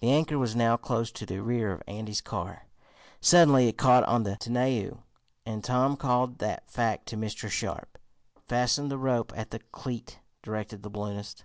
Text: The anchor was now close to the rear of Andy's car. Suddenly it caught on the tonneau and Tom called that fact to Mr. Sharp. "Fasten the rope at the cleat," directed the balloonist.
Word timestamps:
The 0.00 0.10
anchor 0.10 0.38
was 0.38 0.56
now 0.56 0.78
close 0.78 1.12
to 1.12 1.26
the 1.26 1.42
rear 1.42 1.74
of 1.74 1.82
Andy's 1.86 2.22
car. 2.22 2.64
Suddenly 3.20 3.68
it 3.68 3.76
caught 3.76 4.02
on 4.04 4.22
the 4.22 4.36
tonneau 4.36 5.02
and 5.44 5.62
Tom 5.62 5.98
called 5.98 6.38
that 6.38 6.70
fact 6.70 7.04
to 7.08 7.18
Mr. 7.18 7.50
Sharp. 7.50 7.98
"Fasten 8.48 8.88
the 8.88 8.96
rope 8.96 9.30
at 9.36 9.50
the 9.50 9.58
cleat," 9.58 10.20
directed 10.42 10.82
the 10.82 10.88
balloonist. 10.88 11.44